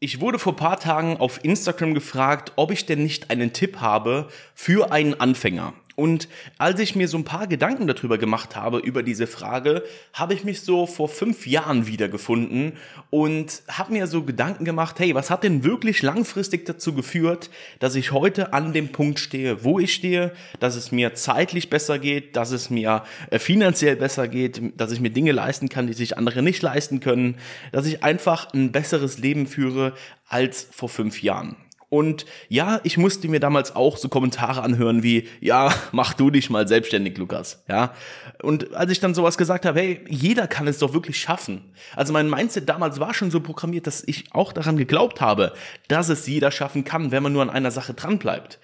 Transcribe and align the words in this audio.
Ich 0.00 0.20
wurde 0.20 0.38
vor 0.38 0.54
paar 0.54 0.78
Tagen 0.78 1.16
auf 1.16 1.42
Instagram 1.42 1.92
gefragt, 1.92 2.52
ob 2.54 2.70
ich 2.70 2.86
denn 2.86 3.02
nicht 3.02 3.30
einen 3.30 3.52
Tipp 3.52 3.80
habe 3.80 4.28
für 4.54 4.92
einen 4.92 5.18
Anfänger. 5.18 5.72
Und 5.98 6.28
als 6.58 6.78
ich 6.78 6.94
mir 6.94 7.08
so 7.08 7.18
ein 7.18 7.24
paar 7.24 7.48
Gedanken 7.48 7.88
darüber 7.88 8.18
gemacht 8.18 8.54
habe, 8.54 8.78
über 8.78 9.02
diese 9.02 9.26
Frage, 9.26 9.82
habe 10.12 10.32
ich 10.32 10.44
mich 10.44 10.60
so 10.60 10.86
vor 10.86 11.08
fünf 11.08 11.44
Jahren 11.44 11.88
wiedergefunden 11.88 12.74
und 13.10 13.64
habe 13.66 13.94
mir 13.94 14.06
so 14.06 14.22
Gedanken 14.22 14.64
gemacht, 14.64 15.00
hey, 15.00 15.16
was 15.16 15.28
hat 15.28 15.42
denn 15.42 15.64
wirklich 15.64 16.02
langfristig 16.02 16.66
dazu 16.66 16.94
geführt, 16.94 17.50
dass 17.80 17.96
ich 17.96 18.12
heute 18.12 18.52
an 18.52 18.72
dem 18.72 18.92
Punkt 18.92 19.18
stehe, 19.18 19.64
wo 19.64 19.80
ich 19.80 19.92
stehe, 19.92 20.30
dass 20.60 20.76
es 20.76 20.92
mir 20.92 21.14
zeitlich 21.14 21.68
besser 21.68 21.98
geht, 21.98 22.36
dass 22.36 22.52
es 22.52 22.70
mir 22.70 23.02
äh, 23.30 23.40
finanziell 23.40 23.96
besser 23.96 24.28
geht, 24.28 24.78
dass 24.80 24.92
ich 24.92 25.00
mir 25.00 25.10
Dinge 25.10 25.32
leisten 25.32 25.68
kann, 25.68 25.88
die 25.88 25.94
sich 25.94 26.16
andere 26.16 26.44
nicht 26.44 26.62
leisten 26.62 27.00
können, 27.00 27.38
dass 27.72 27.86
ich 27.86 28.04
einfach 28.04 28.54
ein 28.54 28.70
besseres 28.70 29.18
Leben 29.18 29.48
führe 29.48 29.94
als 30.28 30.68
vor 30.70 30.88
fünf 30.88 31.24
Jahren. 31.24 31.56
Und 31.90 32.26
ja, 32.48 32.80
ich 32.84 32.98
musste 32.98 33.28
mir 33.28 33.40
damals 33.40 33.74
auch 33.74 33.96
so 33.96 34.10
Kommentare 34.10 34.62
anhören 34.62 35.02
wie, 35.02 35.26
ja, 35.40 35.72
mach 35.92 36.12
du 36.12 36.30
dich 36.30 36.50
mal 36.50 36.68
selbstständig, 36.68 37.16
Lukas. 37.16 37.62
Ja. 37.66 37.94
Und 38.42 38.74
als 38.74 38.92
ich 38.92 39.00
dann 39.00 39.14
sowas 39.14 39.38
gesagt 39.38 39.64
habe, 39.64 39.80
hey, 39.80 40.04
jeder 40.08 40.46
kann 40.46 40.68
es 40.68 40.78
doch 40.78 40.92
wirklich 40.92 41.18
schaffen. 41.18 41.72
Also 41.96 42.12
mein 42.12 42.28
Mindset 42.28 42.68
damals 42.68 43.00
war 43.00 43.14
schon 43.14 43.30
so 43.30 43.40
programmiert, 43.40 43.86
dass 43.86 44.04
ich 44.06 44.24
auch 44.32 44.52
daran 44.52 44.76
geglaubt 44.76 45.22
habe, 45.22 45.54
dass 45.88 46.10
es 46.10 46.26
jeder 46.26 46.50
schaffen 46.50 46.84
kann, 46.84 47.10
wenn 47.10 47.22
man 47.22 47.32
nur 47.32 47.42
an 47.42 47.50
einer 47.50 47.70
Sache 47.70 47.94
dran 47.94 48.18
bleibt. 48.18 48.58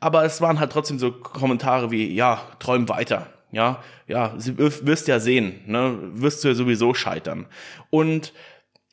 Aber 0.00 0.24
es 0.24 0.42
waren 0.42 0.60
halt 0.60 0.72
trotzdem 0.72 0.98
so 0.98 1.12
Kommentare 1.12 1.90
wie, 1.90 2.12
ja, 2.12 2.42
träum 2.58 2.90
weiter. 2.90 3.28
Ja, 3.52 3.82
ja, 4.08 4.34
wirst 4.36 5.06
ja 5.06 5.20
sehen, 5.20 5.60
ne, 5.66 5.96
wirst 6.14 6.42
du 6.42 6.48
ja 6.48 6.54
sowieso 6.54 6.92
scheitern. 6.92 7.46
Und 7.88 8.32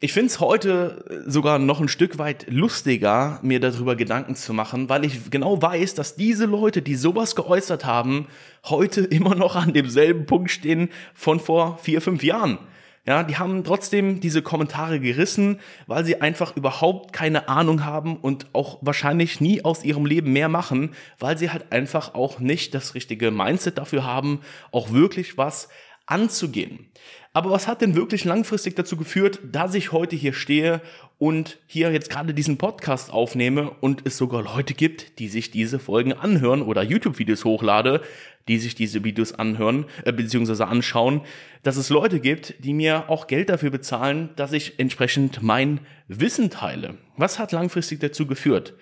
ich 0.04 0.14
finde 0.14 0.28
es 0.28 0.40
heute 0.40 1.24
sogar 1.28 1.60
noch 1.60 1.80
ein 1.80 1.88
Stück 1.88 2.18
weit 2.18 2.48
lustiger, 2.50 3.40
mir 3.44 3.60
darüber 3.60 3.96
Gedanken 3.96 4.34
zu 4.34 4.52
machen, 4.52 4.90
weil 4.90 5.06
ich 5.06 5.30
genau 5.30 5.62
weiß, 5.62 5.94
dass 5.94 6.16
diese 6.16 6.46
Leute, 6.48 6.82
die 6.82 6.96
sowas 6.96 7.36
geäußert 7.36 7.86
haben, 7.86 8.28
heute 8.66 9.02
immer 9.12 9.36
noch 9.36 9.56
an 9.56 9.74
demselben 9.74 10.26
Punkt 10.26 10.50
stehen 10.50 10.90
von 11.14 11.40
vor 11.40 11.78
vier, 11.78 12.02
fünf 12.02 12.24
Jahren. 12.24 12.58
Ja, 13.06 13.22
die 13.24 13.38
haben 13.38 13.64
trotzdem 13.64 14.20
diese 14.20 14.42
Kommentare 14.42 15.00
gerissen, 15.00 15.60
weil 15.86 16.04
sie 16.04 16.20
einfach 16.20 16.56
überhaupt 16.56 17.14
keine 17.14 17.48
Ahnung 17.48 17.86
haben 17.86 18.18
und 18.18 18.48
auch 18.54 18.80
wahrscheinlich 18.82 19.40
nie 19.40 19.64
aus 19.64 19.84
ihrem 19.84 20.08
Leben 20.08 20.34
mehr 20.34 20.50
machen, 20.50 20.96
weil 21.20 21.38
sie 21.38 21.52
halt 21.52 21.72
einfach 21.72 22.16
auch 22.16 22.40
nicht 22.40 22.74
das 22.74 22.96
richtige 22.96 23.30
Mindset 23.30 23.78
dafür 23.78 24.04
haben, 24.04 24.42
auch 24.72 24.92
wirklich 24.92 25.38
was 25.38 25.70
anzugehen. 26.08 26.92
Aber 27.34 27.50
was 27.52 27.68
hat 27.68 27.82
denn 27.82 27.96
wirklich 27.96 28.26
langfristig 28.26 28.76
dazu 28.76 28.98
geführt, 28.98 29.40
dass 29.50 29.74
ich 29.74 29.94
heute 29.94 30.18
hier 30.18 30.34
stehe 30.34 30.82
und 31.18 31.60
hier 31.66 31.90
jetzt 31.92 32.10
gerade 32.10 32.34
diesen 32.34 32.58
Podcast 32.58 33.14
aufnehme 33.14 33.70
und 33.80 34.02
es 34.06 34.18
sogar 34.18 34.44
Leute 34.44 34.74
gibt, 34.74 35.18
die 35.18 35.30
sich 35.30 35.50
diese 35.50 35.80
Folgen 35.80 36.12
anhören 36.12 36.62
oder 36.62 36.84
YouTube-Videos 36.84 37.46
hochlade, 37.46 38.02
die 38.50 38.58
sich 38.58 38.76
diese 38.76 39.06
Videos 39.06 39.32
anhören 39.32 39.86
äh, 40.04 40.12
bzw. 40.12 40.64
anschauen, 40.64 41.22
dass 41.64 41.78
es 41.78 41.90
Leute 41.90 42.20
gibt, 42.20 42.56
die 42.66 42.74
mir 42.74 43.10
auch 43.10 43.28
Geld 43.28 43.48
dafür 43.48 43.70
bezahlen, 43.70 44.32
dass 44.36 44.52
ich 44.52 44.78
entsprechend 44.80 45.42
mein 45.42 45.80
Wissen 46.10 46.50
teile. 46.50 46.98
Was 47.16 47.40
hat 47.40 47.54
langfristig 47.54 48.02
dazu 48.02 48.28
geführt? 48.28 48.74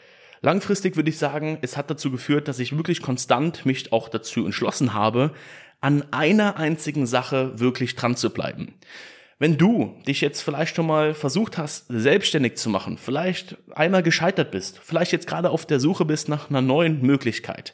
Langfristig 0.41 0.95
würde 0.95 1.09
ich 1.09 1.17
sagen, 1.17 1.59
es 1.61 1.75
hat 1.75 1.91
dazu 1.91 2.09
geführt, 2.09 2.47
dass 2.47 2.59
ich 2.59 2.75
wirklich 2.75 3.02
konstant 3.02 3.66
mich 3.66 3.91
auch 3.91 4.08
dazu 4.08 4.45
entschlossen 4.45 4.94
habe, 4.94 5.34
an 5.81 6.03
einer 6.11 6.58
einzigen 6.58 7.05
Sache 7.05 7.59
wirklich 7.59 7.95
dran 7.95 8.16
zu 8.16 8.31
bleiben. 8.31 8.73
Wenn 9.41 9.58
du 9.58 9.95
dich 10.05 10.19
jetzt 10.19 10.41
vielleicht 10.41 10.75
schon 10.75 10.88
mal 10.88 11.13
versucht 11.13 11.58
hast, 11.58 11.85
selbstständig 11.88 12.58
zu 12.58 12.69
machen, 12.69 12.97
vielleicht 12.97 13.55
einmal 13.73 14.03
gescheitert 14.03 14.52
bist, 14.52 14.80
vielleicht 14.83 15.13
jetzt 15.13 15.27
gerade 15.27 15.50
auf 15.50 15.66
der 15.66 15.80
Suche 15.80 16.03
bist 16.03 16.27
nach 16.27 16.50
einer 16.50 16.61
neuen 16.61 17.02
Möglichkeit, 17.02 17.73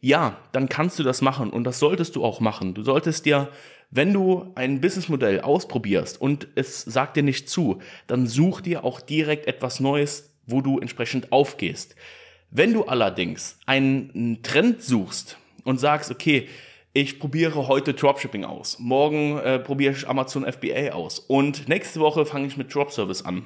ja, 0.00 0.38
dann 0.52 0.68
kannst 0.68 0.98
du 0.98 1.02
das 1.02 1.20
machen 1.20 1.50
und 1.50 1.64
das 1.64 1.80
solltest 1.80 2.16
du 2.16 2.24
auch 2.24 2.40
machen. 2.40 2.74
Du 2.74 2.82
solltest 2.82 3.26
dir, 3.26 3.48
wenn 3.90 4.12
du 4.12 4.52
ein 4.54 4.80
Businessmodell 4.80 5.40
ausprobierst 5.40 6.20
und 6.20 6.46
es 6.54 6.82
sagt 6.82 7.16
dir 7.16 7.24
nicht 7.24 7.50
zu, 7.50 7.80
dann 8.06 8.28
such 8.28 8.60
dir 8.60 8.84
auch 8.84 9.00
direkt 9.00 9.46
etwas 9.46 9.80
Neues, 9.80 10.32
wo 10.46 10.60
du 10.60 10.78
entsprechend 10.78 11.32
aufgehst. 11.32 11.96
Wenn 12.50 12.72
du 12.72 12.84
allerdings 12.84 13.58
einen 13.66 14.42
Trend 14.42 14.82
suchst 14.82 15.36
und 15.64 15.78
sagst, 15.78 16.10
okay, 16.10 16.48
ich 16.92 17.20
probiere 17.20 17.68
heute 17.68 17.94
Dropshipping 17.94 18.44
aus. 18.44 18.78
Morgen 18.78 19.38
äh, 19.38 19.58
probiere 19.58 19.92
ich 19.92 20.08
Amazon 20.08 20.50
FBA 20.50 20.92
aus. 20.92 21.20
Und 21.20 21.68
nächste 21.68 22.00
Woche 22.00 22.26
fange 22.26 22.46
ich 22.46 22.56
mit 22.56 22.74
Drop 22.74 22.90
Service 22.90 23.24
an. 23.24 23.44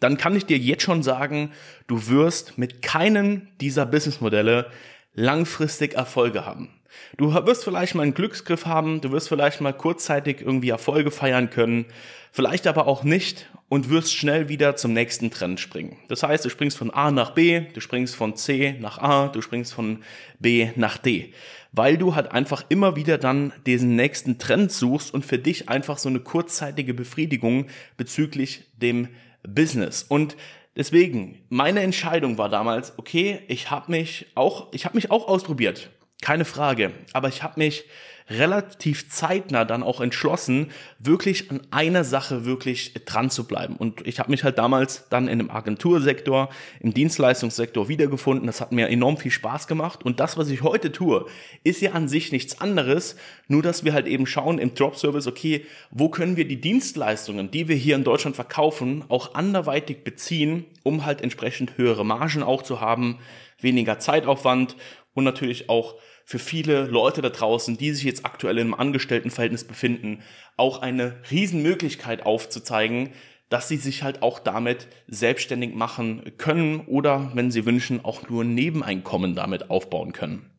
Dann 0.00 0.16
kann 0.16 0.36
ich 0.36 0.46
dir 0.46 0.58
jetzt 0.58 0.82
schon 0.82 1.02
sagen, 1.02 1.52
du 1.86 2.08
wirst 2.08 2.58
mit 2.58 2.82
keinem 2.82 3.48
dieser 3.60 3.86
Businessmodelle 3.86 4.70
langfristig 5.14 5.94
Erfolge 5.94 6.44
haben. 6.44 6.70
Du 7.18 7.32
wirst 7.34 7.64
vielleicht 7.64 7.94
mal 7.94 8.04
einen 8.04 8.14
Glücksgriff 8.14 8.66
haben, 8.66 9.00
du 9.00 9.12
wirst 9.12 9.28
vielleicht 9.28 9.60
mal 9.60 9.72
kurzzeitig 9.72 10.40
irgendwie 10.40 10.70
Erfolge 10.70 11.10
feiern 11.10 11.50
können, 11.50 11.86
vielleicht 12.32 12.66
aber 12.66 12.86
auch 12.86 13.02
nicht 13.02 13.50
und 13.68 13.90
wirst 13.90 14.14
schnell 14.14 14.48
wieder 14.48 14.76
zum 14.76 14.92
nächsten 14.92 15.30
Trend 15.30 15.58
springen. 15.58 15.96
Das 16.08 16.22
heißt, 16.22 16.44
du 16.44 16.50
springst 16.50 16.78
von 16.78 16.90
A 16.90 17.10
nach 17.10 17.30
B, 17.30 17.62
du 17.72 17.80
springst 17.80 18.14
von 18.14 18.36
C 18.36 18.76
nach 18.80 18.98
A, 18.98 19.28
du 19.28 19.42
springst 19.42 19.74
von 19.74 20.02
B 20.38 20.70
nach 20.76 20.98
D, 20.98 21.32
weil 21.72 21.98
du 21.98 22.14
halt 22.14 22.30
einfach 22.30 22.64
immer 22.68 22.94
wieder 22.94 23.18
dann 23.18 23.52
diesen 23.66 23.96
nächsten 23.96 24.38
Trend 24.38 24.70
suchst 24.70 25.12
und 25.12 25.24
für 25.24 25.38
dich 25.38 25.68
einfach 25.68 25.98
so 25.98 26.08
eine 26.08 26.20
kurzzeitige 26.20 26.94
Befriedigung 26.94 27.66
bezüglich 27.96 28.64
dem 28.76 29.08
Business. 29.42 30.04
Und 30.04 30.36
deswegen, 30.76 31.42
meine 31.48 31.80
Entscheidung 31.80 32.38
war 32.38 32.48
damals, 32.48 32.96
okay, 32.98 33.40
ich 33.48 33.70
habe 33.70 33.90
mich 33.90 34.26
auch, 34.36 34.72
ich 34.72 34.84
habe 34.84 34.96
mich 34.96 35.10
auch 35.10 35.26
ausprobiert, 35.26 35.90
keine 36.22 36.44
Frage, 36.44 36.92
aber 37.12 37.28
ich 37.28 37.42
habe 37.42 37.58
mich 37.58 37.84
relativ 38.28 39.08
zeitnah 39.08 39.64
dann 39.64 39.82
auch 39.82 40.00
entschlossen, 40.00 40.70
wirklich 40.98 41.50
an 41.50 41.60
einer 41.70 42.02
Sache 42.02 42.44
wirklich 42.44 42.92
dran 43.04 43.30
zu 43.30 43.46
bleiben. 43.46 43.76
Und 43.76 44.04
ich 44.06 44.18
habe 44.18 44.30
mich 44.30 44.42
halt 44.42 44.58
damals 44.58 45.08
dann 45.08 45.28
in 45.28 45.38
dem 45.38 45.50
Agentursektor, 45.50 46.48
im 46.80 46.92
Dienstleistungssektor 46.92 47.88
wiedergefunden. 47.88 48.46
Das 48.46 48.60
hat 48.60 48.72
mir 48.72 48.88
enorm 48.88 49.16
viel 49.16 49.30
Spaß 49.30 49.68
gemacht. 49.68 50.04
Und 50.04 50.18
das, 50.18 50.36
was 50.36 50.50
ich 50.50 50.62
heute 50.62 50.90
tue, 50.90 51.26
ist 51.62 51.80
ja 51.80 51.92
an 51.92 52.08
sich 52.08 52.32
nichts 52.32 52.60
anderes, 52.60 53.16
nur 53.46 53.62
dass 53.62 53.84
wir 53.84 53.92
halt 53.92 54.06
eben 54.06 54.26
schauen 54.26 54.58
im 54.58 54.74
Drop-Service, 54.74 55.28
okay, 55.28 55.64
wo 55.90 56.08
können 56.08 56.36
wir 56.36 56.48
die 56.48 56.60
Dienstleistungen, 56.60 57.52
die 57.52 57.68
wir 57.68 57.76
hier 57.76 57.94
in 57.94 58.04
Deutschland 58.04 58.34
verkaufen, 58.34 59.04
auch 59.08 59.34
anderweitig 59.34 60.02
beziehen, 60.02 60.64
um 60.82 61.06
halt 61.06 61.20
entsprechend 61.20 61.78
höhere 61.78 62.04
Margen 62.04 62.42
auch 62.42 62.62
zu 62.62 62.80
haben, 62.80 63.18
weniger 63.60 63.98
Zeitaufwand 63.98 64.76
und 65.16 65.24
natürlich 65.24 65.70
auch 65.70 65.96
für 66.26 66.38
viele 66.38 66.84
Leute 66.84 67.22
da 67.22 67.30
draußen, 67.30 67.78
die 67.78 67.92
sich 67.92 68.04
jetzt 68.04 68.26
aktuell 68.26 68.58
im 68.58 68.74
Angestelltenverhältnis 68.74 69.64
befinden, 69.64 70.22
auch 70.56 70.82
eine 70.82 71.16
Riesenmöglichkeit 71.30 72.26
aufzuzeigen, 72.26 73.10
dass 73.48 73.66
sie 73.66 73.78
sich 73.78 74.02
halt 74.02 74.22
auch 74.22 74.38
damit 74.38 74.88
selbstständig 75.08 75.74
machen 75.74 76.32
können 76.36 76.80
oder, 76.80 77.30
wenn 77.34 77.50
sie 77.50 77.64
wünschen, 77.64 78.04
auch 78.04 78.28
nur 78.28 78.44
Nebeneinkommen 78.44 79.34
damit 79.34 79.70
aufbauen 79.70 80.12
können. 80.12 80.50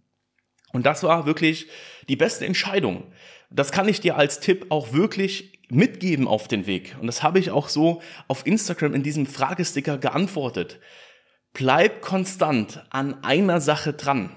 Und 0.74 0.88
das 0.88 1.03
war 1.03 1.28
wirklich 1.28 1.68
die 2.09 2.16
beste 2.16 2.45
Entscheidung. 2.45 3.03
Das 3.51 3.72
kann 3.72 3.88
ich 3.88 4.01
dir 4.01 4.18
als 4.18 4.39
Tipp 4.39 4.66
auch 4.69 4.91
wirklich 4.91 5.62
mitgeben 5.69 6.28
auf 6.28 6.47
den 6.47 6.66
Weg. 6.66 6.95
Und 7.00 7.06
das 7.06 7.22
habe 7.22 7.38
ich 7.38 7.51
auch 7.51 7.69
so 7.69 8.01
auf 8.28 8.47
Instagram 8.47 8.95
in 8.95 9.03
diesem 9.03 9.28
Fragesticker 9.28 10.00
geantwortet. 10.00 10.79
Bleib 11.53 12.01
konstant 12.01 12.84
an 12.89 13.24
einer 13.24 13.62
Sache 13.62 13.94
dran. 13.94 14.31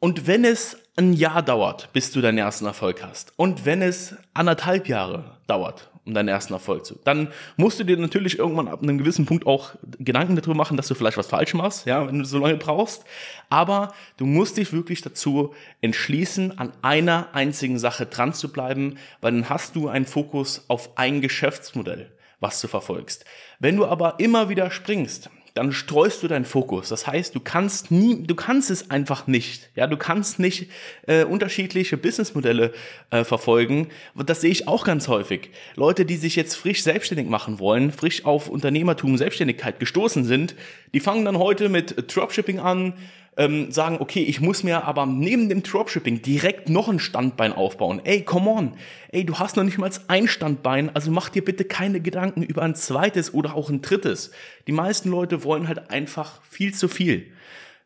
Und 0.00 0.28
wenn 0.28 0.44
es 0.44 0.76
ein 0.96 1.12
Jahr 1.12 1.42
dauert, 1.42 1.92
bis 1.92 2.12
du 2.12 2.20
deinen 2.20 2.38
ersten 2.38 2.66
Erfolg 2.66 3.02
hast, 3.02 3.32
und 3.36 3.64
wenn 3.64 3.82
es 3.82 4.14
anderthalb 4.32 4.88
Jahre 4.88 5.38
dauert, 5.48 5.90
um 6.04 6.14
deinen 6.14 6.28
ersten 6.28 6.52
Erfolg 6.52 6.86
zu, 6.86 6.98
dann 7.04 7.32
musst 7.56 7.80
du 7.80 7.84
dir 7.84 7.96
natürlich 7.96 8.38
irgendwann 8.38 8.68
ab 8.68 8.80
einem 8.82 8.98
gewissen 8.98 9.26
Punkt 9.26 9.46
auch 9.46 9.74
Gedanken 9.98 10.36
darüber 10.36 10.54
machen, 10.54 10.76
dass 10.76 10.86
du 10.86 10.94
vielleicht 10.94 11.18
was 11.18 11.26
falsch 11.26 11.52
machst, 11.52 11.86
ja, 11.86 12.06
wenn 12.06 12.20
du 12.20 12.24
so 12.24 12.38
lange 12.38 12.56
brauchst. 12.56 13.04
Aber 13.50 13.92
du 14.16 14.24
musst 14.24 14.56
dich 14.56 14.72
wirklich 14.72 15.02
dazu 15.02 15.52
entschließen, 15.80 16.58
an 16.58 16.72
einer 16.80 17.34
einzigen 17.34 17.78
Sache 17.78 18.06
dran 18.06 18.32
zu 18.32 18.52
bleiben, 18.52 18.98
weil 19.20 19.32
dann 19.32 19.48
hast 19.48 19.74
du 19.74 19.88
einen 19.88 20.06
Fokus 20.06 20.64
auf 20.68 20.96
ein 20.96 21.20
Geschäftsmodell, 21.20 22.10
was 22.38 22.60
du 22.60 22.68
verfolgst. 22.68 23.24
Wenn 23.58 23.76
du 23.76 23.84
aber 23.84 24.20
immer 24.20 24.48
wieder 24.48 24.70
springst, 24.70 25.28
dann 25.58 25.72
streust 25.72 26.22
du 26.22 26.28
deinen 26.28 26.44
Fokus. 26.44 26.88
Das 26.88 27.08
heißt, 27.08 27.34
du 27.34 27.40
kannst 27.40 27.90
nie, 27.90 28.22
du 28.22 28.36
kannst 28.36 28.70
es 28.70 28.90
einfach 28.90 29.26
nicht. 29.26 29.70
Ja, 29.74 29.88
du 29.88 29.96
kannst 29.96 30.38
nicht 30.38 30.70
äh, 31.08 31.24
unterschiedliche 31.24 31.96
Businessmodelle 31.96 32.72
äh, 33.10 33.24
verfolgen. 33.24 33.88
Das 34.14 34.40
sehe 34.40 34.52
ich 34.52 34.68
auch 34.68 34.84
ganz 34.84 35.08
häufig. 35.08 35.50
Leute, 35.74 36.04
die 36.04 36.16
sich 36.16 36.36
jetzt 36.36 36.54
frisch 36.54 36.84
selbstständig 36.84 37.28
machen 37.28 37.58
wollen, 37.58 37.90
frisch 37.90 38.24
auf 38.24 38.48
Unternehmertum, 38.48 39.18
Selbstständigkeit 39.18 39.80
gestoßen 39.80 40.24
sind, 40.24 40.54
die 40.94 41.00
fangen 41.00 41.24
dann 41.24 41.38
heute 41.38 41.68
mit 41.68 42.14
Dropshipping 42.14 42.60
an, 42.60 42.94
ähm, 43.38 43.70
sagen, 43.70 43.98
okay, 44.00 44.22
ich 44.22 44.40
muss 44.40 44.64
mir 44.64 44.84
aber 44.84 45.06
neben 45.06 45.48
dem 45.48 45.62
Dropshipping 45.62 46.22
direkt 46.22 46.68
noch 46.68 46.88
ein 46.88 46.98
Standbein 46.98 47.52
aufbauen. 47.52 48.02
Ey, 48.04 48.22
come 48.22 48.50
on. 48.50 48.72
Ey, 49.10 49.24
du 49.24 49.38
hast 49.38 49.56
noch 49.56 49.62
nicht 49.62 49.78
mal 49.78 49.90
ein 50.08 50.26
Standbein, 50.26 50.94
also 50.94 51.12
mach 51.12 51.28
dir 51.28 51.44
bitte 51.44 51.64
keine 51.64 52.00
Gedanken 52.00 52.42
über 52.42 52.62
ein 52.62 52.74
zweites 52.74 53.32
oder 53.32 53.54
auch 53.54 53.70
ein 53.70 53.80
drittes. 53.80 54.32
Die 54.66 54.72
meisten 54.72 55.08
Leute 55.08 55.44
wollen 55.44 55.68
halt 55.68 55.90
einfach 55.90 56.42
viel 56.42 56.74
zu 56.74 56.88
viel. 56.88 57.28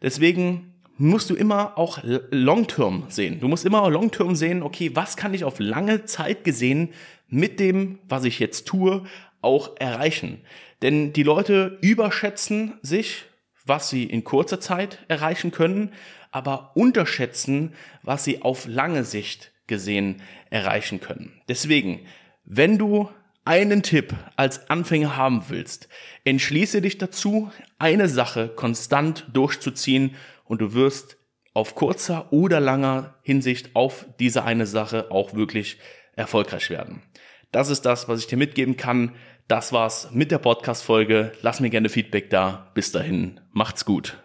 Deswegen 0.00 0.72
musst 0.96 1.28
du 1.28 1.34
immer 1.34 1.76
auch 1.76 1.98
long-term 2.02 3.04
sehen. 3.08 3.38
Du 3.38 3.46
musst 3.46 3.66
immer 3.66 3.88
long-term 3.90 4.34
sehen, 4.34 4.62
okay, 4.62 4.90
was 4.94 5.16
kann 5.16 5.34
ich 5.34 5.44
auf 5.44 5.58
lange 5.58 6.06
Zeit 6.06 6.44
gesehen 6.44 6.88
mit 7.28 7.60
dem, 7.60 7.98
was 8.08 8.24
ich 8.24 8.38
jetzt 8.38 8.66
tue, 8.66 9.04
auch 9.42 9.72
erreichen. 9.78 10.40
Denn 10.80 11.12
die 11.12 11.22
Leute 11.22 11.78
überschätzen 11.82 12.74
sich 12.82 13.26
was 13.66 13.88
sie 13.88 14.04
in 14.04 14.24
kurzer 14.24 14.60
Zeit 14.60 14.98
erreichen 15.08 15.50
können, 15.50 15.92
aber 16.30 16.72
unterschätzen, 16.74 17.74
was 18.02 18.24
sie 18.24 18.42
auf 18.42 18.66
lange 18.66 19.04
Sicht 19.04 19.52
gesehen 19.66 20.22
erreichen 20.50 21.00
können. 21.00 21.40
Deswegen, 21.48 22.00
wenn 22.44 22.78
du 22.78 23.08
einen 23.44 23.82
Tipp 23.82 24.14
als 24.36 24.70
Anfänger 24.70 25.16
haben 25.16 25.44
willst, 25.48 25.88
entschließe 26.24 26.80
dich 26.80 26.98
dazu, 26.98 27.50
eine 27.78 28.08
Sache 28.08 28.48
konstant 28.48 29.26
durchzuziehen 29.32 30.14
und 30.44 30.60
du 30.60 30.74
wirst 30.74 31.16
auf 31.54 31.74
kurzer 31.74 32.32
oder 32.32 32.60
langer 32.60 33.14
Hinsicht 33.22 33.74
auf 33.74 34.06
diese 34.18 34.44
eine 34.44 34.66
Sache 34.66 35.10
auch 35.10 35.34
wirklich 35.34 35.78
erfolgreich 36.14 36.70
werden. 36.70 37.02
Das 37.50 37.68
ist 37.68 37.82
das, 37.82 38.08
was 38.08 38.20
ich 38.20 38.26
dir 38.26 38.38
mitgeben 38.38 38.76
kann. 38.76 39.14
Das 39.52 39.70
war's 39.70 40.08
mit 40.12 40.30
der 40.30 40.38
Podcast-Folge. 40.38 41.32
Lass 41.42 41.60
mir 41.60 41.68
gerne 41.68 41.90
Feedback 41.90 42.30
da. 42.30 42.68
Bis 42.72 42.90
dahin, 42.90 43.38
macht's 43.52 43.84
gut. 43.84 44.16